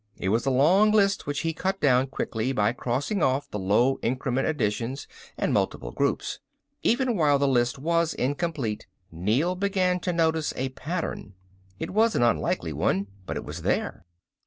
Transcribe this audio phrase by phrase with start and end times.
[0.17, 3.99] It was a long list which he cut down quickly by crossing off the low
[4.01, 6.39] increment additions and multiple groups.
[6.81, 11.35] Even while the list was incomplete, Neel began to notice a pattern.
[11.77, 14.03] It was an unlikely one, but it was there.